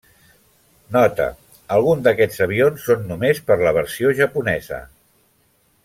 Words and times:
Note: 0.95 1.27
alguns 1.75 2.03
d'aquests 2.07 2.41
avions 2.47 2.87
són 2.89 3.05
només 3.13 3.43
per 3.51 3.59
la 3.65 3.75
versió 3.79 4.15
japonesa. 4.23 4.85